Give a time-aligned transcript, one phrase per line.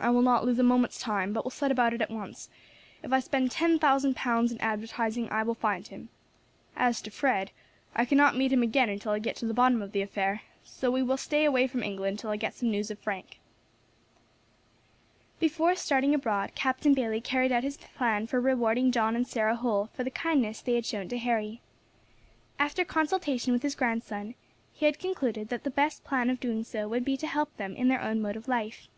[0.00, 2.48] I will not lose a moment's time, but will set about it at once;
[3.02, 6.08] if I spend ten thousand pounds in advertising I will find him.
[6.74, 7.50] As to Fred,
[7.94, 10.90] I cannot meet him again until I get to the bottom of the affair, so
[10.90, 13.40] we will stay away from England till I get some news of Frank."
[15.38, 19.90] Before starting abroad, Captain Bayley carried out his plan for rewarding John and Sarah Holl
[19.92, 21.60] for the kindness they had shown to Harry.
[22.58, 24.34] After consultation with his grandson,
[24.72, 27.76] he had concluded that the best plan of doing so would be to help them
[27.76, 28.88] in their own mode of life.